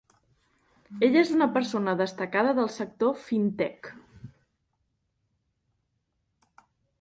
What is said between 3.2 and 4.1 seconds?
Fintech.